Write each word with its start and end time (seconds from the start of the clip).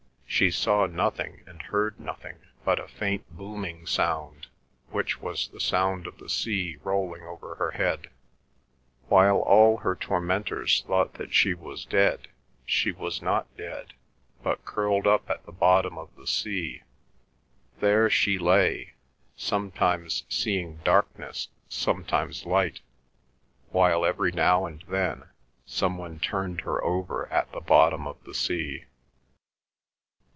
She 0.41 0.49
saw 0.49 0.85
nothing 0.87 1.43
and 1.45 1.61
heard 1.61 1.99
nothing 1.99 2.37
but 2.65 2.79
a 2.79 2.87
faint 2.87 3.25
booming 3.29 3.85
sound, 3.85 4.47
which 4.89 5.21
was 5.21 5.49
the 5.49 5.59
sound 5.59 6.07
of 6.07 6.17
the 6.19 6.29
sea 6.29 6.77
rolling 6.85 7.21
over 7.23 7.55
her 7.55 7.71
head. 7.71 8.09
While 9.09 9.39
all 9.39 9.77
her 9.79 9.93
tormentors 9.95 10.83
thought 10.87 11.15
that 11.15 11.33
she 11.33 11.53
was 11.53 11.83
dead, 11.85 12.29
she 12.65 12.91
was 12.93 13.21
not 13.21 13.55
dead, 13.57 13.93
but 14.41 14.63
curled 14.65 15.05
up 15.05 15.29
at 15.29 15.45
the 15.45 15.51
bottom 15.51 15.97
of 15.97 16.09
the 16.15 16.25
sea. 16.25 16.81
There 17.81 18.09
she 18.09 18.39
lay, 18.39 18.93
sometimes 19.35 20.23
seeing 20.29 20.77
darkness, 20.77 21.49
sometimes 21.67 22.45
light, 22.47 22.79
while 23.69 24.05
every 24.05 24.31
now 24.31 24.65
and 24.65 24.81
then 24.87 25.23
some 25.65 25.97
one 25.99 26.19
turned 26.19 26.61
her 26.61 26.81
over 26.83 27.27
at 27.27 27.51
the 27.51 27.61
bottom 27.61 28.07
of 28.07 28.23
the 28.23 28.33
sea. 28.33 28.85